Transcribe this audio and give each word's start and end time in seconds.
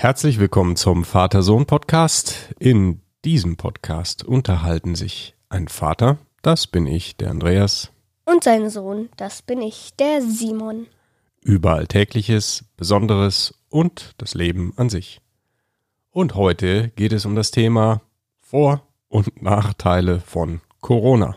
Herzlich 0.00 0.38
willkommen 0.38 0.76
zum 0.76 1.02
Vater-Sohn-Podcast. 1.04 2.54
In 2.60 3.00
diesem 3.24 3.56
Podcast 3.56 4.22
unterhalten 4.22 4.94
sich 4.94 5.34
ein 5.48 5.66
Vater, 5.66 6.18
das 6.40 6.68
bin 6.68 6.86
ich, 6.86 7.16
der 7.16 7.30
Andreas, 7.32 7.90
Und 8.24 8.44
sein 8.44 8.70
Sohn, 8.70 9.08
das 9.16 9.42
bin 9.42 9.60
ich, 9.60 9.96
der 9.98 10.22
Simon. 10.22 10.86
über 11.42 11.72
Alltägliches, 11.74 12.64
Besonderes 12.76 13.54
und 13.70 14.14
das 14.18 14.34
Leben 14.34 14.72
an 14.76 14.88
sich. 14.88 15.20
Und 16.12 16.36
heute 16.36 16.90
geht 16.90 17.12
es 17.12 17.26
um 17.26 17.34
das 17.34 17.50
Thema 17.50 18.00
Vor- 18.40 18.82
und 19.08 19.42
Nachteile 19.42 20.20
von 20.20 20.60
Corona. 20.80 21.36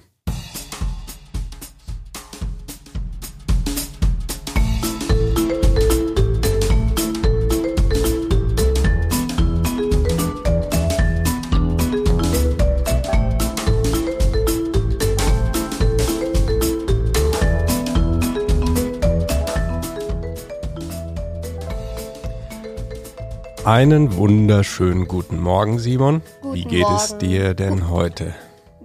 Einen 23.71 24.17
wunderschönen 24.17 25.07
guten 25.07 25.39
Morgen, 25.39 25.79
Simon. 25.79 26.21
Guten 26.41 26.55
Wie 26.55 26.65
geht 26.65 26.85
es 26.93 27.11
Morgen. 27.11 27.19
dir 27.19 27.53
denn 27.53 27.89
heute? 27.89 28.35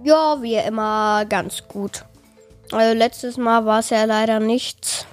Ja, 0.01 0.37
wie 0.41 0.55
immer 0.55 1.25
ganz 1.25 1.67
gut. 1.67 2.05
Also 2.71 2.97
letztes 2.97 3.35
Mal 3.35 3.65
war 3.65 3.79
es 3.79 3.89
ja 3.89 4.05
leider 4.05 4.39
nichts. 4.39 5.05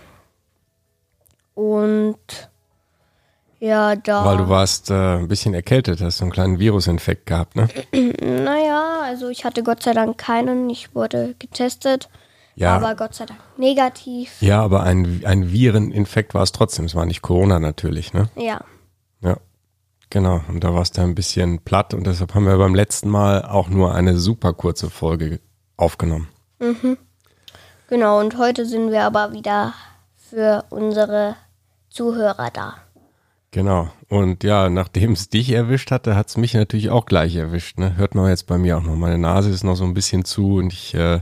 Und 1.55 2.18
ja, 3.59 3.96
da. 3.96 4.24
Weil 4.24 4.37
du 4.37 4.48
warst 4.48 4.91
äh, 4.91 5.16
ein 5.16 5.27
bisschen 5.27 5.55
erkältet, 5.55 6.01
hast 6.01 6.18
so 6.18 6.24
einen 6.24 6.30
kleinen 6.30 6.60
Virusinfekt 6.60 7.27
gehabt, 7.27 7.56
ne? 7.56 7.66
Naja, 8.23 9.01
also 9.02 9.29
ich 9.29 9.45
hatte 9.45 9.65
Gott 9.65 9.82
sei 9.82 9.93
Dank 9.93 10.18
keinen. 10.18 10.71
Ich 10.71 10.95
wurde 10.95 11.34
getestet. 11.40 12.09
Ja. 12.54 12.77
Aber 12.77 12.95
Gott 12.95 13.16
sei 13.16 13.27
Dank 13.27 13.40
negativ. 13.56 14.40
Ja, 14.40 14.62
aber 14.62 14.84
ein, 14.84 15.23
ein 15.24 15.51
Vireninfekt 15.51 16.32
war 16.32 16.45
es 16.45 16.52
trotzdem. 16.52 16.84
Es 16.84 16.95
war 16.95 17.06
nicht 17.06 17.23
Corona 17.23 17.59
natürlich, 17.59 18.12
ne? 18.12 18.29
Ja. 18.37 18.60
Ja. 19.21 19.38
Genau. 20.10 20.41
Und 20.49 20.63
da 20.63 20.74
warst 20.74 20.97
du 20.97 21.02
ein 21.02 21.15
bisschen 21.15 21.60
platt 21.60 21.95
und 21.95 22.07
deshalb 22.07 22.35
haben 22.35 22.47
wir 22.47 22.57
beim 22.57 22.74
letzten 22.74 23.09
Mal 23.09 23.45
auch 23.45 23.69
nur 23.69 23.95
eine 23.95 24.16
super 24.16 24.52
kurze 24.52 24.91
Folge 24.91 25.41
aufgenommen. 25.77 26.29
Genau, 27.88 28.21
und 28.21 28.38
heute 28.38 28.65
sind 28.65 28.91
wir 28.91 29.05
aber 29.05 29.33
wieder 29.33 29.74
für 30.16 30.65
unsere 30.71 31.37
Zuhörer 31.91 32.51
da. 32.52 32.74
Genau. 33.51 33.88
Und 34.09 34.43
ja, 34.43 34.69
nachdem 34.69 35.13
es 35.13 35.29
dich 35.29 35.52
erwischt 35.52 35.93
hatte, 35.93 36.16
hat 36.16 36.29
es 36.29 36.37
mich 36.37 36.55
natürlich 36.55 36.91
auch 36.91 37.07
gleich 37.07 37.37
erwischt. 37.37 37.79
Ne? 37.79 37.96
Hört 37.96 38.16
man 38.16 38.29
jetzt 38.29 38.49
bei 38.49 38.59
mir 38.59 38.79
auch 38.79 38.83
noch. 38.83 38.96
Meine 38.96 39.18
Nase 39.18 39.51
ist 39.51 39.63
noch 39.63 39.77
so 39.77 39.85
ein 39.85 39.95
bisschen 39.95 40.24
zu 40.24 40.57
und 40.57 40.73
ich 40.73 40.93
äh, 40.95 41.21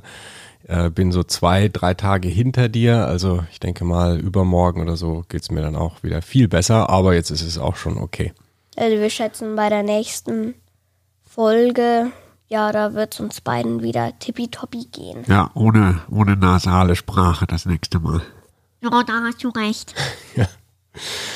äh, 0.67 0.89
bin 0.89 1.12
so 1.12 1.24
zwei, 1.24 1.69
drei 1.69 1.92
Tage 1.92 2.28
hinter 2.28 2.70
dir. 2.70 3.06
Also 3.06 3.44
ich 3.50 3.61
denke 3.61 3.84
mal, 3.84 4.19
übermorgen 4.19 4.80
oder 4.80 4.96
so 4.96 5.24
geht's 5.28 5.50
mir 5.50 5.61
dann 5.61 5.77
auch 5.77 6.02
wieder 6.02 6.22
viel 6.22 6.48
besser. 6.48 6.89
Aber 6.89 7.14
jetzt 7.14 7.30
ist 7.30 7.42
es 7.42 7.58
auch 7.58 7.77
schon 7.77 7.98
okay. 7.98 8.33
Also 8.76 8.98
wir 8.98 9.10
schätzen 9.10 9.56
bei 9.56 9.68
der 9.68 9.82
nächsten 9.82 10.54
Folge, 11.24 12.10
ja, 12.48 12.72
da 12.72 12.94
wird 12.94 13.14
es 13.14 13.20
uns 13.20 13.40
beiden 13.40 13.82
wieder 13.82 14.18
tippitoppi 14.18 14.86
gehen. 14.92 15.24
Ja, 15.26 15.50
ohne, 15.54 16.00
ohne 16.10 16.36
nasale 16.36 16.96
Sprache 16.96 17.46
das 17.46 17.66
nächste 17.66 17.98
Mal. 17.98 18.22
Ja, 18.82 19.02
da 19.04 19.22
hast 19.24 19.42
du 19.42 19.48
recht. 19.50 19.94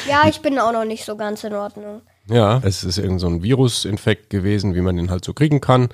Ja, 0.06 0.28
ich 0.28 0.40
bin 0.40 0.58
auch 0.58 0.72
noch 0.72 0.84
nicht 0.84 1.04
so 1.04 1.16
ganz 1.16 1.42
in 1.44 1.54
Ordnung. 1.54 2.02
Ja, 2.28 2.60
es 2.62 2.84
ist 2.84 2.98
irgend 2.98 3.20
so 3.20 3.26
ein 3.28 3.42
Virusinfekt 3.42 4.30
gewesen, 4.30 4.74
wie 4.74 4.80
man 4.80 4.96
den 4.96 5.10
halt 5.10 5.24
so 5.24 5.32
kriegen 5.32 5.60
kann. 5.60 5.88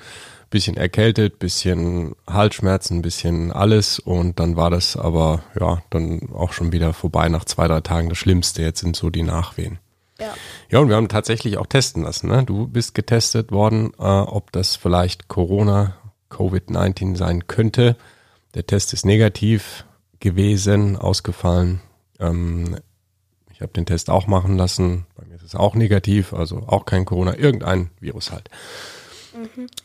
Bisschen 0.49 0.77
erkältet, 0.77 1.39
bisschen 1.39 2.15
Halsschmerzen, 2.27 3.01
bisschen 3.01 3.51
alles. 3.51 3.99
Und 3.99 4.39
dann 4.39 4.55
war 4.55 4.69
das 4.69 4.97
aber, 4.97 5.43
ja, 5.59 5.81
dann 5.89 6.29
auch 6.33 6.53
schon 6.53 6.71
wieder 6.71 6.93
vorbei 6.93 7.29
nach 7.29 7.45
zwei, 7.45 7.67
drei 7.67 7.81
Tagen. 7.81 8.09
Das 8.09 8.17
Schlimmste 8.17 8.61
jetzt 8.61 8.81
sind 8.81 8.95
so 8.95 9.09
die 9.09 9.23
Nachwehen. 9.23 9.79
Ja. 10.19 10.33
Ja, 10.69 10.79
und 10.79 10.89
wir 10.89 10.95
haben 10.95 11.09
tatsächlich 11.09 11.57
auch 11.57 11.67
testen 11.67 12.03
lassen. 12.03 12.27
Ne? 12.27 12.43
Du 12.43 12.67
bist 12.67 12.93
getestet 12.93 13.51
worden, 13.51 13.91
äh, 13.97 14.03
ob 14.03 14.51
das 14.51 14.75
vielleicht 14.75 15.27
Corona, 15.27 15.95
Covid-19 16.29 17.15
sein 17.15 17.47
könnte. 17.47 17.95
Der 18.55 18.65
Test 18.65 18.93
ist 18.93 19.05
negativ 19.05 19.85
gewesen, 20.19 20.97
ausgefallen. 20.97 21.81
Ähm, 22.19 22.77
ich 23.51 23.61
habe 23.61 23.73
den 23.73 23.85
Test 23.85 24.09
auch 24.09 24.27
machen 24.27 24.57
lassen. 24.57 25.05
Bei 25.15 25.25
mir 25.25 25.35
ist 25.35 25.43
es 25.43 25.55
auch 25.55 25.75
negativ, 25.75 26.33
also 26.33 26.63
auch 26.67 26.85
kein 26.85 27.05
Corona, 27.05 27.37
irgendein 27.37 27.89
Virus 27.99 28.31
halt. 28.31 28.49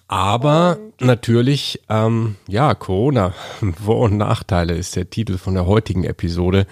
Aber 0.08 0.78
natürlich, 1.00 1.80
ähm, 1.88 2.36
ja, 2.46 2.74
Corona, 2.74 3.34
Vor- 3.84 4.00
und 4.00 4.16
Nachteile 4.16 4.74
ist 4.74 4.96
der 4.96 5.10
Titel 5.10 5.38
von 5.38 5.54
der 5.54 5.66
heutigen 5.66 6.04
Episode. 6.04 6.66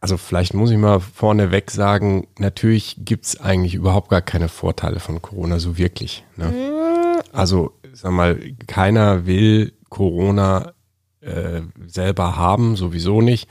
Also 0.00 0.16
vielleicht 0.16 0.54
muss 0.54 0.70
ich 0.70 0.78
mal 0.78 0.98
vorneweg 1.00 1.70
sagen, 1.70 2.26
natürlich 2.38 2.96
gibt's 3.04 3.38
eigentlich 3.38 3.74
überhaupt 3.74 4.08
gar 4.08 4.22
keine 4.22 4.48
Vorteile 4.48 4.98
von 4.98 5.20
Corona 5.20 5.58
so 5.58 5.76
wirklich. 5.76 6.24
Ne? 6.36 7.22
Also 7.32 7.72
sag 7.92 8.12
mal, 8.12 8.38
keiner 8.66 9.26
will 9.26 9.72
Corona 9.90 10.72
äh, 11.20 11.60
selber 11.86 12.36
haben, 12.36 12.76
sowieso 12.76 13.20
nicht. 13.20 13.46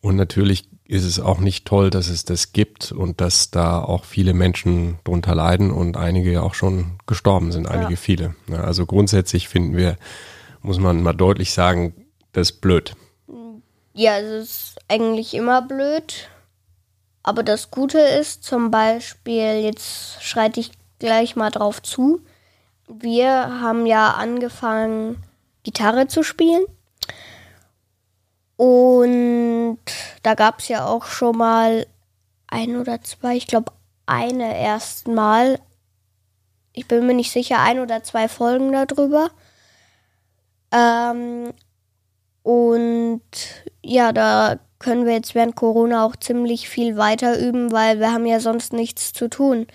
Und 0.00 0.16
natürlich 0.16 0.68
ist 0.86 1.04
es 1.04 1.20
auch 1.20 1.38
nicht 1.38 1.66
toll, 1.66 1.90
dass 1.90 2.08
es 2.08 2.24
das 2.24 2.52
gibt 2.52 2.92
und 2.92 3.20
dass 3.20 3.50
da 3.50 3.80
auch 3.80 4.04
viele 4.04 4.34
Menschen 4.34 4.98
drunter 5.04 5.34
leiden 5.34 5.70
und 5.70 5.96
einige 5.96 6.30
ja 6.32 6.42
auch 6.42 6.54
schon 6.54 6.98
gestorben 7.06 7.52
sind, 7.52 7.68
einige 7.68 7.92
Ja. 7.92 7.96
viele. 7.96 8.34
Ne? 8.46 8.62
Also 8.62 8.86
grundsätzlich 8.86 9.48
finden 9.48 9.76
wir, 9.76 9.96
muss 10.62 10.78
man 10.78 11.02
mal 11.02 11.14
deutlich 11.14 11.52
sagen, 11.52 11.94
das 12.32 12.50
ist 12.50 12.60
blöd. 12.60 12.94
Ja, 13.94 14.18
es 14.18 14.44
ist 14.48 14.73
eigentlich 14.88 15.34
immer 15.34 15.62
blöd. 15.62 16.28
Aber 17.22 17.42
das 17.42 17.70
Gute 17.70 17.98
ist 17.98 18.44
zum 18.44 18.70
Beispiel, 18.70 19.60
jetzt 19.60 20.22
schreite 20.22 20.60
ich 20.60 20.72
gleich 20.98 21.36
mal 21.36 21.50
drauf 21.50 21.82
zu. 21.82 22.20
Wir 22.86 23.60
haben 23.60 23.86
ja 23.86 24.12
angefangen, 24.12 25.22
Gitarre 25.62 26.06
zu 26.06 26.22
spielen. 26.22 26.64
Und 28.56 29.78
da 30.22 30.34
gab 30.34 30.60
es 30.60 30.68
ja 30.68 30.86
auch 30.86 31.06
schon 31.06 31.36
mal 31.36 31.86
ein 32.46 32.76
oder 32.76 33.02
zwei, 33.02 33.36
ich 33.36 33.46
glaube 33.46 33.72
eine 34.06 34.60
erst 34.60 35.08
Mal. 35.08 35.58
Ich 36.72 36.86
bin 36.86 37.06
mir 37.06 37.14
nicht 37.14 37.32
sicher, 37.32 37.60
ein 37.60 37.80
oder 37.80 38.02
zwei 38.02 38.28
Folgen 38.28 38.72
darüber. 38.72 39.30
Ähm, 40.72 41.52
und 42.42 43.22
ja, 43.82 44.12
da 44.12 44.58
können 44.84 45.06
wir 45.06 45.14
jetzt 45.14 45.34
während 45.34 45.56
Corona 45.56 46.04
auch 46.04 46.14
ziemlich 46.14 46.68
viel 46.68 46.96
weiter 46.98 47.38
üben, 47.38 47.72
weil 47.72 48.00
wir 48.00 48.12
haben 48.12 48.26
ja 48.26 48.38
sonst 48.38 48.74
nichts 48.74 49.14
zu 49.14 49.28
tun. 49.28 49.66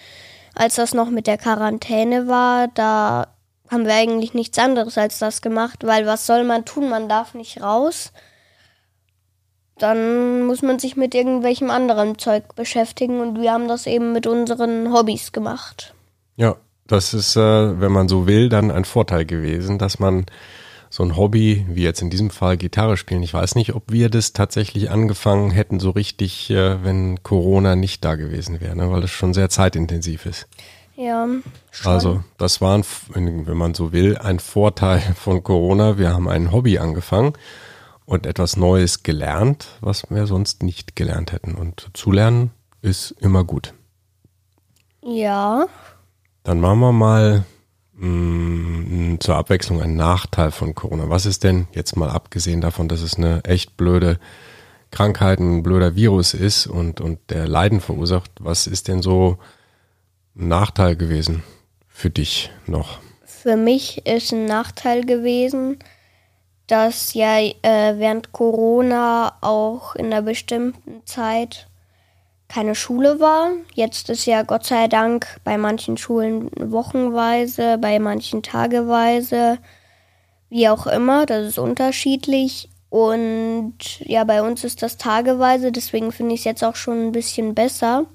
Als 0.53 0.75
das 0.75 0.94
noch 0.94 1.09
mit 1.09 1.25
der 1.25 1.40
Quarantäne 1.40 2.28
war, 2.28 2.68
da 2.68 3.28
haben 3.70 3.86
wir 3.86 3.96
eigentlich 3.96 4.36
nichts 4.36 4.59
anderes 4.59 5.00
als 5.00 5.18
das 5.18 5.42
gemacht, 5.42 5.80
weil 5.84 6.06
was 6.06 6.28
soll 6.28 6.44
man 6.44 6.64
tun? 6.64 6.90
Man 6.90 7.09
darf 7.09 7.34
nicht 7.34 7.62
raus. 7.62 8.14
Dann 9.80 10.44
muss 10.44 10.62
man 10.62 10.78
sich 10.78 10.96
mit 10.96 11.16
irgendwelchem 11.16 11.72
anderen 11.72 12.20
Zeug 12.20 12.56
beschäftigen 12.56 13.20
und 13.20 13.41
wir 13.41 13.52
haben 13.52 13.68
das 13.68 13.88
eben 13.88 14.12
mit 14.14 14.28
unseren 14.28 14.94
Hobbys 14.94 15.31
gemacht. 15.31 15.96
Ja, 16.36 16.58
das 16.86 17.16
ist, 17.16 17.36
äh, 17.36 17.80
wenn 17.80 17.91
man 17.91 18.08
so 18.08 18.28
will, 18.28 18.50
dann 18.50 18.70
ein 18.70 18.86
Vorteil 18.86 19.26
gewesen, 19.26 19.80
dass 19.80 19.97
man 19.97 20.26
so 20.89 21.03
ein 21.03 21.16
Hobby, 21.16 21.66
wie 21.69 21.83
jetzt 21.83 22.01
in 22.01 22.09
diesem 22.09 22.31
Fall 22.31 22.57
Gitarre 22.57 22.97
spielen, 22.97 23.22
ich 23.22 23.33
weiß 23.33 23.55
nicht, 23.55 23.75
ob 23.75 23.91
wir 23.91 24.09
das 24.09 24.33
tatsächlich 24.33 24.89
angefangen 24.89 25.51
hätten, 25.51 25.79
so 25.79 25.91
richtig, 25.91 26.50
äh, 26.50 26.83
wenn 26.83 27.22
Corona 27.22 27.75
nicht 27.75 28.03
da 28.03 28.16
gewesen 28.16 28.59
wäre, 28.59 28.75
ne? 28.75 28.91
weil 28.91 29.01
das 29.01 29.11
schon 29.11 29.33
sehr 29.33 29.49
zeitintensiv 29.49 30.25
ist. 30.25 30.47
Ja, 30.96 31.28
schon. 31.72 31.91
Also 31.91 32.23
das 32.37 32.59
war, 32.59 32.78
ein, 32.78 32.84
wenn 33.14 33.47
wenn 33.47 33.55
man 33.55 33.73
so 33.73 33.93
will, 33.93 34.17
ein 34.17 34.40
Vorteil 34.40 34.99
von 35.16 35.43
Corona. 35.43 35.97
Wir 35.97 36.11
haben 36.11 36.28
ein 36.28 36.52
Hobby 36.52 36.78
angefangen 36.78 37.34
und 38.05 38.25
etwas 38.25 38.58
Neues 38.58 39.03
gelernt, 39.03 39.67
was 39.79 40.09
wir 40.09 40.28
sonst 40.28 40.64
nicht 40.64 40.96
gelernt 40.97 41.31
hätten. 41.31 41.55
Und 41.55 41.87
zu 41.93 42.11
lernen 42.11 42.52
ist 42.81 43.11
immer 43.19 43.43
gut. 43.43 43.73
ja, 45.03 45.67
Dann 46.43 46.59
machen 46.59 46.79
wir 46.79 46.91
mal 46.91 47.46
mh, 47.99 49.19
zur 49.19 49.35
Abwechslung 49.35 49.81
einen 49.81 49.96
Nachteil 49.96 50.51
von 50.51 50.75
Corona. 50.75 51.09
Was 51.09 51.25
ist 51.25 51.43
denn 51.43 51.67
jetzt 51.73 51.96
mal 51.96 52.09
abgesehen 52.09 52.61
davon, 52.61 52.87
dass 52.87 53.01
es 53.01 53.16
eine 53.16 53.43
echt 53.43 53.78
blöde 53.78 54.19
Krankheit, 54.91 55.40
ein 55.40 55.61
blöder 55.63 55.96
Virus 55.96 56.34
ist 56.34 56.67
und, 56.67 56.99
und 57.01 57.19
der 57.29 57.47
Leiden 57.47 57.79
verursacht, 57.79 58.31
was 58.40 58.67
ist 58.67 58.87
denn 58.87 59.01
so 59.01 59.37
ein 60.35 60.47
Nachteil 60.47 60.96
gewesen 60.96 61.43
für 61.87 62.09
dich 62.09 62.49
noch? 62.66 62.99
Für 63.23 63.55
mich 63.55 64.05
ist 64.05 64.34
ein 64.34 64.45
Nachteil 64.45 65.05
gewesen, 65.05 65.78
dass 66.67 67.13
ja 67.13 67.40
äh, 67.40 67.97
während 67.97 68.31
Corona 68.31 69.34
auch 69.41 69.95
in 69.95 70.07
einer 70.07 70.22
bestimmten 70.22 71.05
Zeit 71.05 71.68
keine 72.49 72.75
Schule 72.75 73.19
war. 73.19 73.51
Jetzt 73.73 74.09
ist 74.09 74.25
ja 74.25 74.41
Gott 74.41 74.66
sei 74.66 74.87
Dank 74.87 75.40
bei 75.43 75.57
manchen 75.57 75.96
Schulen 75.96 76.49
wochenweise, 76.59 77.78
bei 77.78 77.99
manchen 77.99 78.43
tageweise, 78.43 79.59
wie 80.49 80.67
auch 80.67 80.87
immer. 80.87 81.25
Das 81.25 81.47
ist 81.47 81.59
unterschiedlich. 81.59 82.67
Und 82.90 83.75
ja, 83.99 84.23
bei 84.23 84.41
uns 84.41 84.63
ist 84.63 84.81
das 84.81 84.97
tageweise, 84.97 85.72
deswegen 85.72 86.11
finde 86.11 86.34
ich 86.34 86.41
es 86.41 86.46
jetzt 86.46 86.63
auch 86.63 86.75
schon 86.75 87.07
ein 87.07 87.11
bisschen 87.11 87.53
besser, 87.53 88.05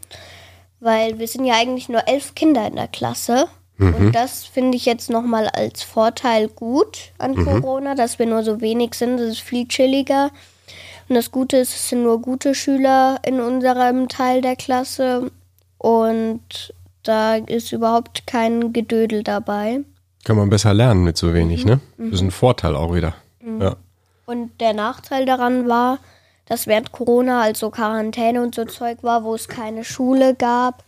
weil 0.80 1.20
wir 1.20 1.28
sind 1.28 1.44
ja 1.44 1.54
eigentlich 1.54 1.88
nur 1.88 2.08
elf 2.08 2.34
Kinder 2.34 2.66
in 2.66 2.74
der 2.74 2.88
Klasse. 2.88 3.46
Und 3.76 4.12
das 4.12 4.44
finde 4.44 4.76
ich 4.76 4.84
jetzt 4.84 5.10
nochmal 5.10 5.48
als 5.48 5.82
Vorteil 5.82 6.46
gut 6.48 7.12
an 7.18 7.34
Corona, 7.34 7.96
dass 7.96 8.20
wir 8.20 8.26
nur 8.26 8.44
so 8.44 8.60
wenig 8.60 8.94
sind. 8.94 9.16
Das 9.16 9.26
ist 9.26 9.40
viel 9.40 9.66
chilliger. 9.66 10.30
Und 11.08 11.14
das 11.14 11.30
Gute 11.30 11.58
ist, 11.58 11.74
es 11.74 11.88
sind 11.88 12.02
nur 12.02 12.20
gute 12.20 12.54
Schüler 12.54 13.18
in 13.24 13.40
unserem 13.40 14.08
Teil 14.08 14.40
der 14.40 14.56
Klasse. 14.56 15.30
Und 15.78 16.74
da 17.02 17.36
ist 17.36 17.72
überhaupt 17.72 18.26
kein 18.26 18.72
Gedödel 18.72 19.22
dabei. 19.22 19.80
Kann 20.24 20.36
man 20.36 20.48
besser 20.48 20.72
lernen 20.72 21.04
mit 21.04 21.18
so 21.18 21.34
wenig, 21.34 21.66
ne? 21.66 21.80
Das 21.98 22.14
ist 22.14 22.22
ein 22.22 22.30
Vorteil 22.30 22.74
auch 22.74 22.94
wieder. 22.94 23.14
Ja. 23.60 23.76
Und 24.24 24.58
der 24.60 24.72
Nachteil 24.72 25.26
daran 25.26 25.68
war, 25.68 25.98
dass 26.46 26.66
während 26.66 26.92
Corona, 26.92 27.42
also 27.42 27.70
Quarantäne 27.70 28.42
und 28.42 28.54
so 28.54 28.64
Zeug 28.64 29.02
war, 29.02 29.24
wo 29.24 29.34
es 29.34 29.48
keine 29.48 29.84
Schule 29.84 30.34
gab, 30.34 30.82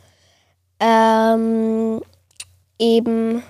ähm, 0.80 2.00
eben 2.78 3.42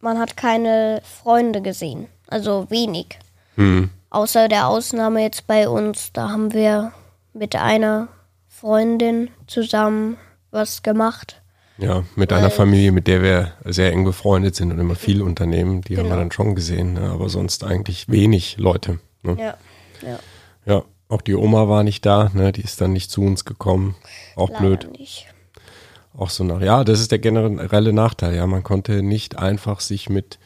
man 0.00 0.18
hat 0.18 0.36
keine 0.36 1.02
Freunde 1.04 1.60
gesehen. 1.62 2.06
Also 2.26 2.66
wenig. 2.70 3.18
Hm. 3.56 3.90
Außer 4.10 4.48
der 4.48 4.68
Ausnahme 4.68 5.22
jetzt 5.22 5.46
bei 5.46 5.68
uns, 5.68 6.12
da 6.12 6.30
haben 6.30 6.52
wir 6.52 6.92
mit 7.32 7.54
einer 7.56 8.08
Freundin 8.48 9.30
zusammen 9.46 10.16
was 10.50 10.82
gemacht. 10.82 11.40
Ja, 11.78 12.02
mit 12.16 12.32
einer 12.32 12.50
Familie, 12.50 12.92
mit 12.92 13.06
der 13.06 13.22
wir 13.22 13.52
sehr 13.64 13.92
eng 13.92 14.04
befreundet 14.04 14.54
sind 14.54 14.70
und 14.70 14.78
immer 14.78 14.96
viel 14.96 15.22
unternehmen, 15.22 15.80
die 15.80 15.96
haben 15.96 16.04
wir 16.04 16.10
Genau. 16.10 16.20
dann 16.22 16.32
schon 16.32 16.54
gesehen, 16.54 16.92
ne? 16.94 17.08
aber 17.10 17.30
sonst 17.30 17.64
eigentlich 17.64 18.08
wenig 18.08 18.58
Leute. 18.58 18.98
Ne? 19.22 19.36
Ja. 19.38 19.54
ja. 20.06 20.18
Ja, 20.66 20.82
auch 21.08 21.22
die 21.22 21.34
Oma 21.34 21.68
war 21.68 21.82
nicht 21.82 22.04
da, 22.04 22.30
ne? 22.34 22.52
die 22.52 22.60
ist 22.60 22.80
dann 22.82 22.92
nicht 22.92 23.10
zu 23.10 23.22
uns 23.22 23.46
gekommen. 23.46 23.94
Auch 24.36 24.50
Leider 24.50 24.60
blöd. 24.60 24.98
nicht. 24.98 25.26
Auch 26.14 26.28
so 26.28 26.44
nach. 26.44 26.60
Ja, 26.60 26.84
das 26.84 27.00
ist 27.00 27.12
der 27.12 27.18
generelle 27.20 27.92
Nachteil. 27.94 28.34
Ja, 28.34 28.46
man 28.46 28.62
konnte 28.62 29.02
nicht 29.02 29.38
einfach 29.38 29.80
sich 29.80 30.10
mit 30.10 30.38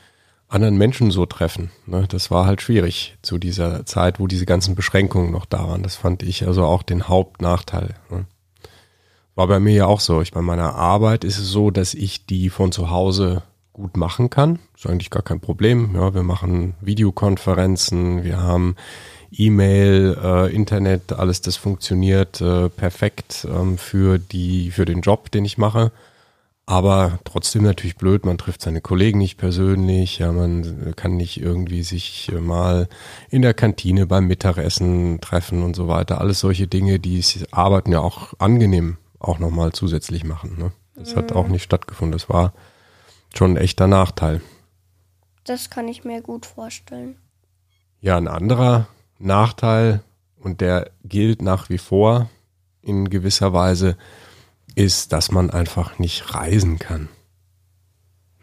anderen 0.48 0.76
Menschen 0.76 1.10
so 1.10 1.26
treffen. 1.26 1.70
Ne? 1.86 2.06
Das 2.08 2.30
war 2.30 2.46
halt 2.46 2.62
schwierig 2.62 3.16
zu 3.22 3.38
dieser 3.38 3.86
Zeit, 3.86 4.20
wo 4.20 4.26
diese 4.26 4.46
ganzen 4.46 4.74
Beschränkungen 4.74 5.32
noch 5.32 5.46
da 5.46 5.68
waren. 5.68 5.82
Das 5.82 5.96
fand 5.96 6.22
ich 6.22 6.46
also 6.46 6.64
auch 6.64 6.82
den 6.82 7.08
Hauptnachteil. 7.08 7.94
Ne? 8.10 8.26
War 9.34 9.48
bei 9.48 9.58
mir 9.58 9.74
ja 9.74 9.86
auch 9.86 10.00
so. 10.00 10.20
Ich 10.20 10.32
bei 10.32 10.42
meiner 10.42 10.74
Arbeit 10.74 11.24
ist 11.24 11.38
es 11.38 11.48
so, 11.48 11.70
dass 11.70 11.94
ich 11.94 12.26
die 12.26 12.50
von 12.50 12.70
zu 12.70 12.90
Hause 12.90 13.42
gut 13.72 13.96
machen 13.96 14.30
kann. 14.30 14.60
Ist 14.76 14.86
eigentlich 14.86 15.10
gar 15.10 15.22
kein 15.22 15.40
Problem. 15.40 15.90
Ja, 15.94 16.14
wir 16.14 16.22
machen 16.22 16.74
Videokonferenzen, 16.80 18.22
wir 18.22 18.40
haben 18.40 18.76
E-Mail, 19.32 20.16
äh, 20.22 20.54
Internet, 20.54 21.12
alles 21.12 21.40
das 21.40 21.56
funktioniert 21.56 22.40
äh, 22.40 22.68
perfekt 22.68 23.46
ähm, 23.50 23.76
für 23.76 24.18
die 24.18 24.70
für 24.70 24.84
den 24.84 25.00
Job, 25.00 25.32
den 25.32 25.44
ich 25.44 25.58
mache. 25.58 25.90
Aber 26.66 27.18
trotzdem 27.24 27.62
natürlich 27.62 27.96
blöd, 27.96 28.24
man 28.24 28.38
trifft 28.38 28.62
seine 28.62 28.80
Kollegen 28.80 29.18
nicht 29.18 29.36
persönlich, 29.36 30.18
ja, 30.18 30.32
man 30.32 30.94
kann 30.96 31.16
nicht 31.16 31.38
irgendwie 31.38 31.82
sich 31.82 32.32
äh, 32.32 32.40
mal 32.40 32.88
in 33.28 33.42
der 33.42 33.52
Kantine 33.52 34.06
beim 34.06 34.26
Mittagessen 34.26 35.20
treffen 35.20 35.62
und 35.62 35.76
so 35.76 35.88
weiter. 35.88 36.20
Alles 36.20 36.40
solche 36.40 36.66
Dinge, 36.66 36.98
die 36.98 37.18
das 37.18 37.52
Arbeiten 37.52 37.92
ja 37.92 38.00
auch 38.00 38.32
angenehm 38.38 38.96
auch 39.18 39.38
nochmal 39.38 39.72
zusätzlich 39.72 40.24
machen. 40.24 40.56
Ne? 40.58 40.72
Das 40.96 41.16
hat 41.16 41.32
auch 41.32 41.48
nicht 41.48 41.62
stattgefunden. 41.62 42.12
Das 42.12 42.28
war 42.28 42.52
schon 43.34 43.52
ein 43.52 43.56
echter 43.56 43.86
Nachteil. 43.86 44.40
Das 45.44 45.68
kann 45.68 45.88
ich 45.88 46.04
mir 46.04 46.22
gut 46.22 46.46
vorstellen. 46.46 47.16
Ja, 48.00 48.16
ein 48.16 48.28
anderer 48.28 48.86
Nachteil, 49.18 50.02
und 50.44 50.60
der 50.60 50.90
gilt 51.04 51.42
nach 51.42 51.70
wie 51.70 51.78
vor 51.78 52.28
in 52.82 53.08
gewisser 53.08 53.52
Weise, 53.52 53.96
ist, 54.74 55.12
dass 55.12 55.30
man 55.30 55.50
einfach 55.50 55.98
nicht 55.98 56.34
reisen 56.34 56.78
kann. 56.78 57.08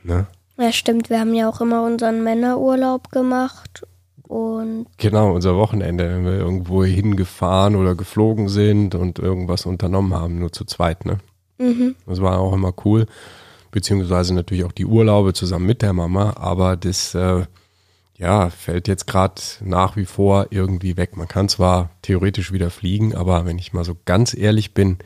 Ne? 0.04 0.28
Ja, 0.58 0.72
stimmt. 0.72 1.10
Wir 1.10 1.20
haben 1.20 1.34
ja 1.34 1.50
auch 1.50 1.62
immer 1.62 1.84
unseren 1.84 2.24
Männerurlaub 2.24 3.12
gemacht. 3.12 3.84
Und 4.28 4.86
Genau, 4.98 5.34
unser 5.34 5.58
Wochenende, 5.58 6.08
wenn 6.10 6.24
wir 6.24 6.34
irgendwo 6.34 6.86
hingefahren 6.86 7.76
oder 7.76 7.96
geflogen 7.96 8.48
sind 8.48 8.96
und 8.96 9.20
irgendwas 9.20 9.66
unternommen 9.66 10.14
haben, 10.14 10.40
nur 10.40 10.54
zu 10.54 10.64
zweit, 10.64 11.06
ne? 11.06 11.18
mhm. 11.58 11.96
Das 12.06 12.22
war 12.22 12.40
auch 12.40 12.54
immer 12.54 12.74
cool. 12.86 13.08
Beziehungsweise 13.72 14.34
natürlich 14.34 14.64
auch 14.64 14.72
die 14.72 14.86
Urlaube 14.86 15.34
zusammen 15.34 15.66
mit 15.66 15.82
der 15.82 15.94
Mama, 15.94 16.34
aber 16.38 16.78
das 16.78 17.14
äh, 17.16 17.46
ja, 18.18 18.50
fällt 18.50 18.88
jetzt 18.88 19.08
gerade 19.08 19.42
nach 19.62 19.96
wie 19.96 20.06
vor 20.06 20.48
irgendwie 20.52 20.96
weg. 20.96 21.18
Man 21.18 21.28
kann 21.28 21.50
zwar 21.50 21.90
theoretisch 22.02 22.52
wieder 22.52 22.70
fliegen, 22.70 23.16
aber 23.16 23.46
wenn 23.46 23.58
ich 23.58 23.74
mal 23.74 23.84
so 23.84 23.98
ganz 24.06 24.34
ehrlich 24.34 24.74
bin, 24.74 25.00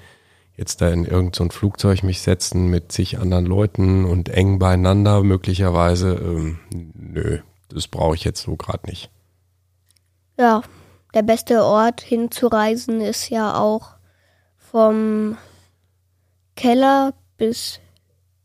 jetzt 0.58 0.82
da 0.82 0.90
in 0.90 1.06
irgendein 1.06 1.34
so 1.34 1.44
ein 1.44 1.52
Flugzeug 1.52 2.04
mich 2.04 2.22
setzen 2.22 2.68
mit 2.68 2.92
zig 2.92 3.20
anderen 3.20 3.46
Leuten 3.46 4.06
und 4.06 4.30
eng 4.30 4.60
beieinander 4.60 5.24
möglicherweise, 5.24 6.14
ähm, 6.16 6.60
nö, 6.72 7.40
das 7.70 7.88
brauche 7.88 8.16
ich 8.16 8.24
jetzt 8.24 8.42
so 8.44 8.56
gerade 8.56 8.88
nicht. 8.88 9.10
ja, 10.38 10.62
der 11.14 11.24
beste 11.24 11.64
Ort 11.64 12.02
hinzureisen 12.02 13.00
ist 13.00 13.30
ja 13.30 13.58
auch 13.58 13.96
vom 14.58 15.38
Keller 16.56 17.14
bis 17.38 17.80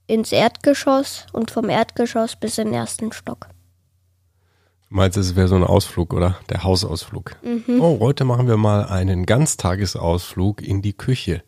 ins 0.06 0.30
Erdgeschoss 0.30 1.26
und 1.32 1.50
vom 1.50 1.68
Erdgeschoss 1.68 2.36
bis 2.36 2.58
in 2.58 2.68
den 2.68 2.74
ersten 2.74 3.12
Stock. 3.12 3.48
Du 4.88 4.96
meinst, 4.96 5.16
es 5.16 5.34
wäre 5.34 5.48
so 5.48 5.56
ein 5.56 5.64
Ausflug, 5.64 6.12
oder? 6.12 6.38
Der 6.48 6.62
Hausausflug. 6.62 7.36
Oh, 7.80 7.98
heute 8.00 8.24
machen 8.24 8.46
wir 8.46 8.56
mal 8.56 8.84
einen 8.86 9.26
Ganztagesausflug 9.26 10.62
in 10.62 10.80
die 10.82 10.92
Küche. 10.92 11.42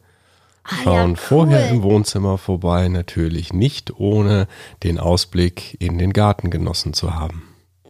Schauen 0.65 1.17
vorher 1.17 1.71
im 1.71 1.83
Wohnzimmer 1.83 2.39
vorbei, 2.39 2.89
natürlich 2.89 3.53
nicht 3.53 3.99
ohne 3.99 4.47
den 4.83 4.99
Ausblick 4.99 5.77
in 5.81 5.99
den 5.99 6.13
Garten 6.13 6.51
genossen 6.51 6.95
zu 6.95 7.15
haben. 7.15 7.43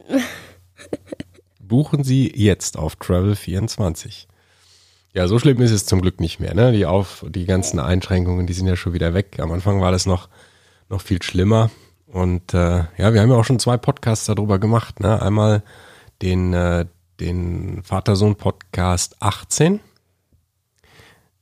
Buchen 1.61 2.03
Sie 2.03 2.33
jetzt 2.35 2.79
auf 2.79 2.95
Travel24. 2.97 4.27
Ja, 5.15 5.29
so 5.29 5.39
schlimm 5.39 5.61
ist 5.61 5.71
es 5.71 5.85
zum 5.85 6.01
Glück 6.01 6.21
nicht 6.21 6.41
mehr. 6.41 6.55
Ne? 6.55 6.73
Die, 6.73 6.87
auf, 6.87 7.25
die 7.29 7.45
ganzen 7.45 7.79
Einschränkungen, 7.79 8.47
die 8.47 8.55
sind 8.55 8.67
ja 8.67 8.77
schon 8.77 8.95
wieder 8.95 9.13
weg. 9.13 9.39
Am 9.39 9.53
Anfang 9.53 9.81
war 9.81 9.93
das 9.93 10.07
noch, 10.07 10.29
noch 10.89 11.03
viel 11.03 11.23
schlimmer. 11.23 11.71
Und 12.07 12.55
äh, 12.55 12.85
ja, 12.97 13.13
wir 13.13 13.21
haben 13.21 13.31
ja 13.31 13.37
auch 13.37 13.45
schon 13.45 13.59
zwei 13.59 13.77
Podcasts 13.77 14.27
darüber 14.27 14.59
gemacht. 14.59 15.01
Ne? 15.01 15.21
Einmal 15.21 15.63
den, 16.23 16.55
äh, 16.55 16.87
den 17.21 17.83
Vater-Sohn-Podcast 17.83 19.17
18. 19.21 19.81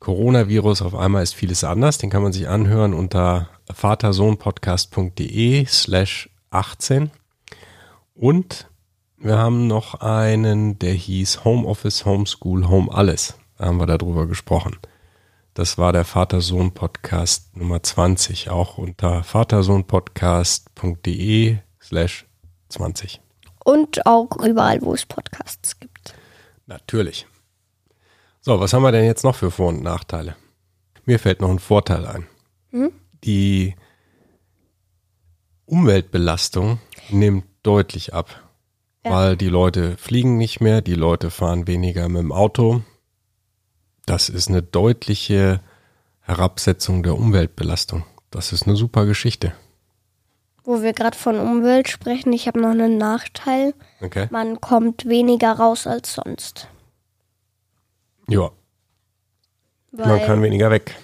Coronavirus, 0.01 0.83
auf 0.83 0.95
einmal 0.95 1.23
ist 1.23 1.35
vieles 1.35 1.63
anders. 1.63 1.99
Den 1.99 2.11
kann 2.11 2.23
man 2.23 2.33
sich 2.33 2.49
anhören 2.49 2.95
unter 2.95 3.51
vatersohnpodcast.de 3.73 5.67
slash 5.67 6.31
18. 6.51 7.11
Und 8.15 8.71
wir 9.19 9.37
haben 9.37 9.67
noch 9.67 10.01
einen, 10.01 10.79
der 10.79 10.95
hieß 10.95 11.45
Homeoffice, 11.45 12.07
Homeschool, 12.07 12.67
Home 12.69 12.91
Alles. 12.93 13.35
Da 13.59 13.67
haben 13.67 13.79
wir 13.79 13.85
darüber 13.87 14.27
gesprochen. 14.27 14.79
Das 15.53 15.77
war 15.77 15.93
der 15.93 16.07
Vater-Sohn-Podcast 16.07 17.55
Nummer 17.55 17.83
20, 17.83 18.49
auch 18.49 18.79
unter 18.79 19.23
vatersohnpodcast.de 19.23 21.59
slash 21.83 22.27
20. 22.71 23.21
Und 23.65 24.07
auch 24.07 24.31
überall, 24.43 24.81
wo 24.81 24.95
es 24.95 25.05
Podcasts 25.05 25.79
gibt. 25.79 26.15
Natürlich. 26.67 27.27
So, 28.43 28.59
was 28.59 28.73
haben 28.73 28.83
wir 28.83 28.93
denn 28.93 29.05
jetzt 29.05 29.25
noch 29.25 29.35
für 29.35 29.51
Vor- 29.51 29.69
und 29.69 29.83
Nachteile? 29.83 30.35
Mir 31.05 31.19
fällt 31.19 31.41
noch 31.41 31.51
ein 31.51 31.59
Vorteil 31.59 32.07
ein. 32.07 32.27
Die 33.25 33.75
Umweltbelastung 35.67 36.79
nimmt 37.11 37.45
deutlich 37.63 38.15
ab, 38.15 38.43
weil 39.03 39.37
die 39.37 39.49
Leute 39.49 39.97
fliegen 39.99 40.39
nicht 40.39 40.61
mehr, 40.61 40.81
die 40.81 40.95
Leute 40.95 41.31
fahren 41.31 41.67
weniger 41.67 42.09
mit 42.09 42.23
dem 42.23 42.33
Auto. 42.33 42.83
Das 44.07 44.29
ist 44.31 44.49
eine 44.49 44.63
deutliche 44.63 45.61
Herabsetzung 46.21 47.03
der 47.03 47.15
Umweltbelastung. 47.15 48.05
Das 48.31 48.53
ist 48.53 48.67
eine 48.67 48.77
super 48.77 49.05
Geschichte. 49.05 49.53
Wo 50.65 50.83
wir 50.83 50.93
gerade 50.93 51.17
von 51.17 51.39
Umwelt 51.39 51.89
sprechen, 51.89 52.33
ich 52.33 52.47
habe 52.47 52.61
noch 52.61 52.71
einen 52.71 52.97
Nachteil. 52.97 53.75
Okay? 54.01 54.29
Man 54.31 54.61
kommt 54.61 55.07
weniger 55.07 55.53
raus 55.53 55.87
als 55.87 56.15
sonst. 56.15 56.69
Ja, 58.31 58.51
man 59.93 60.09
Weil 60.09 60.27
kann 60.27 60.43
weniger 60.43 60.71
weg. 60.71 60.95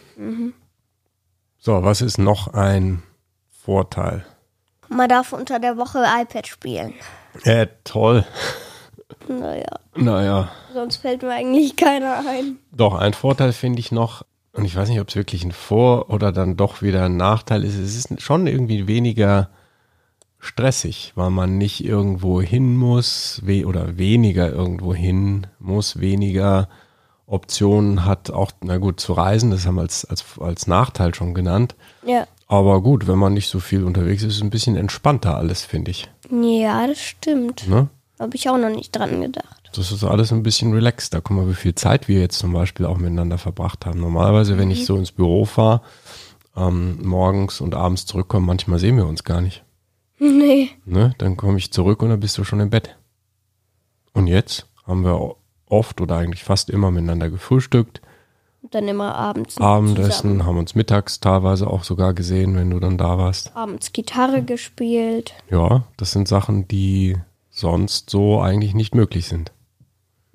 So, 1.58 1.82
was 1.82 2.00
ist 2.00 2.18
noch 2.18 2.54
ein 2.54 3.02
Vorteil? 3.50 4.24
man 4.88 5.08
darf 5.08 5.32
unter 5.32 5.58
der 5.58 5.76
Woche 5.76 6.04
iPad 6.22 6.46
spielen. 6.46 6.94
Ja, 7.44 7.66
toll. 7.82 8.24
Naja, 9.28 9.80
Naja, 9.96 10.48
sonst 10.72 10.98
fällt 10.98 11.22
mir 11.22 11.30
eigentlich 11.32 11.74
keiner 11.76 12.22
ein. 12.28 12.58
doch, 12.72 12.94
ein 12.94 13.12
Vorteil 13.12 13.52
finde 13.52 13.80
ich 13.80 13.90
noch, 13.90 14.24
und 14.52 14.64
ich 14.64 14.76
weiß 14.76 14.88
nicht, 14.88 15.00
ob 15.00 15.08
es 15.08 15.16
wirklich 15.16 15.44
ein 15.44 15.50
Vor- 15.52 16.08
oder 16.10 16.30
dann 16.30 16.56
doch 16.56 16.82
wieder 16.82 17.04
ein 17.06 17.16
Nachteil 17.16 17.64
ist. 17.64 17.74
Es 17.74 17.96
ist 17.96 18.22
schon 18.22 18.46
irgendwie 18.46 18.86
weniger 18.86 19.50
stressig, 20.38 21.12
weil 21.16 21.30
man 21.30 21.58
nicht 21.58 21.84
irgendwo 21.84 22.40
hin 22.40 22.76
muss 22.76 23.40
we 23.44 23.66
oder 23.66 23.98
weniger 23.98 24.48
irgendwo 24.52 24.94
hin 24.94 25.48
muss, 25.58 25.98
weniger 25.98 26.68
Optionen 27.26 28.04
hat, 28.04 28.30
auch, 28.30 28.52
na 28.62 28.78
gut, 28.78 29.00
zu 29.00 29.12
reisen, 29.12 29.50
das 29.50 29.66
haben 29.66 29.74
wir 29.74 29.82
als, 29.82 30.04
als, 30.04 30.24
als 30.38 30.66
Nachteil 30.66 31.14
schon 31.14 31.34
genannt. 31.34 31.74
Ja. 32.04 32.26
Aber 32.46 32.80
gut, 32.80 33.08
wenn 33.08 33.18
man 33.18 33.34
nicht 33.34 33.48
so 33.48 33.58
viel 33.58 33.82
unterwegs 33.82 34.22
ist, 34.22 34.28
ist 34.28 34.36
es 34.36 34.42
ein 34.42 34.50
bisschen 34.50 34.76
entspannter 34.76 35.36
alles, 35.36 35.64
finde 35.64 35.90
ich. 35.90 36.08
Ja, 36.30 36.86
das 36.86 37.00
stimmt. 37.00 37.66
Ne? 37.68 37.88
Habe 38.20 38.36
ich 38.36 38.48
auch 38.48 38.56
noch 38.56 38.70
nicht 38.70 38.92
dran 38.92 39.20
gedacht. 39.20 39.70
Das 39.74 39.90
ist 39.92 40.04
alles 40.04 40.32
ein 40.32 40.42
bisschen 40.42 40.72
relaxed. 40.72 41.12
Da 41.12 41.20
guck 41.20 41.36
mal, 41.36 41.48
wie 41.48 41.54
viel 41.54 41.74
Zeit 41.74 42.08
wir 42.08 42.20
jetzt 42.20 42.38
zum 42.38 42.52
Beispiel 42.52 42.86
auch 42.86 42.96
miteinander 42.96 43.36
verbracht 43.36 43.84
haben. 43.84 44.00
Normalerweise, 44.00 44.56
wenn 44.56 44.70
ich 44.70 44.86
so 44.86 44.96
ins 44.96 45.12
Büro 45.12 45.44
fahre, 45.44 45.82
ähm, 46.56 46.98
morgens 47.02 47.60
und 47.60 47.74
abends 47.74 48.06
zurückkomme, 48.06 48.46
manchmal 48.46 48.78
sehen 48.78 48.96
wir 48.96 49.06
uns 49.06 49.24
gar 49.24 49.40
nicht. 49.40 49.64
Nee. 50.18 50.70
Ne? 50.86 51.14
Dann 51.18 51.36
komme 51.36 51.58
ich 51.58 51.72
zurück 51.72 52.00
und 52.00 52.08
dann 52.08 52.20
bist 52.20 52.38
du 52.38 52.44
schon 52.44 52.60
im 52.60 52.70
Bett. 52.70 52.96
Und 54.14 54.28
jetzt 54.28 54.66
haben 54.86 55.04
wir 55.04 55.36
oft 55.68 56.00
oder 56.00 56.16
eigentlich 56.16 56.44
fast 56.44 56.70
immer 56.70 56.90
miteinander 56.90 57.30
gefrühstückt, 57.30 58.00
Und 58.62 58.74
dann 58.74 58.88
immer 58.88 59.14
abends. 59.14 59.58
Abendessen, 59.58 60.10
zusammen. 60.10 60.46
haben 60.46 60.58
uns 60.58 60.74
mittags 60.74 61.20
teilweise 61.20 61.68
auch 61.68 61.84
sogar 61.84 62.14
gesehen, 62.14 62.56
wenn 62.56 62.70
du 62.70 62.80
dann 62.80 62.98
da 62.98 63.18
warst. 63.18 63.54
Abends 63.54 63.92
Gitarre 63.92 64.42
gespielt. 64.42 65.34
Ja, 65.50 65.84
das 65.96 66.12
sind 66.12 66.28
Sachen, 66.28 66.66
die 66.68 67.16
sonst 67.50 68.10
so 68.10 68.40
eigentlich 68.40 68.74
nicht 68.74 68.94
möglich 68.94 69.28
sind. 69.28 69.52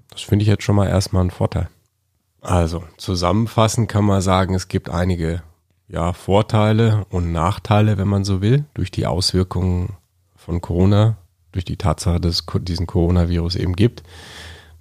Das 0.09 0.21
finde 0.21 0.43
ich 0.43 0.50
jetzt 0.50 0.63
schon 0.63 0.75
mal 0.75 0.88
erstmal 0.88 1.23
ein 1.23 1.31
Vorteil. 1.31 1.69
Also, 2.41 2.83
zusammenfassend 2.97 3.88
kann 3.88 4.03
man 4.03 4.21
sagen, 4.21 4.55
es 4.55 4.67
gibt 4.67 4.89
einige 4.89 5.43
ja, 5.88 6.13
Vorteile 6.13 7.05
und 7.09 7.31
Nachteile, 7.31 7.97
wenn 7.97 8.07
man 8.07 8.23
so 8.23 8.41
will, 8.41 8.65
durch 8.73 8.91
die 8.91 9.05
Auswirkungen 9.05 9.93
von 10.35 10.61
Corona, 10.61 11.17
durch 11.51 11.65
die 11.65 11.77
Tatsache, 11.77 12.19
dass 12.19 12.35
es 12.35 12.45
diesen 12.63 12.88
Coronavirus 12.88 13.57
eben 13.57 13.75
gibt. 13.75 14.03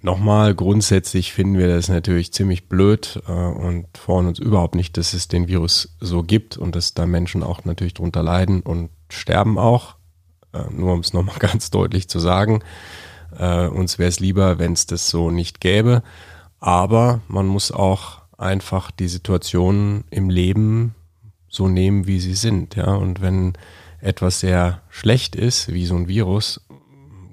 Nochmal, 0.03 0.55
grundsätzlich 0.55 1.31
finden 1.31 1.59
wir 1.59 1.67
das 1.67 1.87
natürlich 1.87 2.33
ziemlich 2.33 2.67
blöd 2.67 3.21
äh, 3.27 3.31
und 3.31 3.85
freuen 3.95 4.27
uns 4.27 4.39
überhaupt 4.39 4.73
nicht, 4.73 4.97
dass 4.97 5.13
es 5.13 5.27
den 5.27 5.47
Virus 5.47 5.95
so 5.99 6.23
gibt 6.23 6.57
und 6.57 6.75
dass 6.75 6.95
da 6.95 7.05
Menschen 7.05 7.43
auch 7.43 7.65
natürlich 7.65 7.93
drunter 7.93 8.23
leiden 8.23 8.61
und 8.61 8.89
sterben 9.09 9.59
auch. 9.59 9.95
Äh, 10.53 10.63
nur 10.71 10.93
um 10.93 11.01
es 11.01 11.13
nochmal 11.13 11.35
ganz 11.39 11.69
deutlich 11.69 12.09
zu 12.09 12.19
sagen. 12.19 12.63
Äh, 13.37 13.67
uns 13.67 13.99
wäre 13.99 14.09
es 14.09 14.19
lieber, 14.19 14.57
wenn 14.57 14.73
es 14.73 14.87
das 14.87 15.07
so 15.07 15.29
nicht 15.29 15.61
gäbe. 15.61 16.01
Aber 16.59 17.21
man 17.27 17.45
muss 17.45 17.71
auch 17.71 18.21
einfach 18.39 18.89
die 18.89 19.07
Situationen 19.07 20.03
im 20.09 20.31
Leben 20.31 20.95
so 21.47 21.67
nehmen, 21.67 22.07
wie 22.07 22.19
sie 22.19 22.33
sind. 22.33 22.75
Ja? 22.75 22.95
Und 22.95 23.21
wenn 23.21 23.53
etwas 23.99 24.39
sehr 24.39 24.81
schlecht 24.89 25.35
ist, 25.35 25.71
wie 25.71 25.85
so 25.85 25.95
ein 25.95 26.07
Virus, 26.07 26.61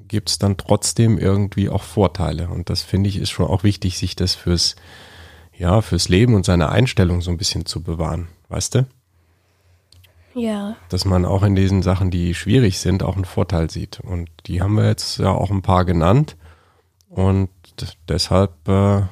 gibt 0.08 0.30
es 0.30 0.38
dann 0.38 0.56
trotzdem 0.56 1.18
irgendwie 1.18 1.68
auch 1.68 1.82
Vorteile. 1.82 2.48
Und 2.48 2.70
das 2.70 2.82
finde 2.82 3.08
ich 3.08 3.16
ist 3.16 3.30
schon 3.30 3.46
auch 3.46 3.62
wichtig, 3.62 3.98
sich 3.98 4.16
das 4.16 4.34
fürs, 4.34 4.76
ja, 5.56 5.80
fürs 5.80 6.08
Leben 6.08 6.34
und 6.34 6.44
seine 6.44 6.70
Einstellung 6.70 7.20
so 7.20 7.30
ein 7.30 7.38
bisschen 7.38 7.66
zu 7.66 7.82
bewahren. 7.82 8.28
Weißt 8.48 8.74
du? 8.74 8.86
Ja. 10.34 10.76
dass 10.88 11.04
man 11.04 11.24
auch 11.24 11.42
in 11.42 11.56
diesen 11.56 11.82
Sachen, 11.82 12.12
die 12.12 12.32
schwierig 12.32 12.78
sind, 12.78 13.02
auch 13.02 13.16
einen 13.16 13.24
Vorteil 13.24 13.70
sieht. 13.70 13.98
Und 13.98 14.30
die 14.46 14.62
haben 14.62 14.74
wir 14.74 14.86
jetzt 14.86 15.18
ja 15.18 15.30
auch 15.30 15.50
ein 15.50 15.62
paar 15.62 15.84
genannt. 15.84 16.36
Und 17.08 17.50
deshalb 18.08 18.52
äh, 18.68 19.02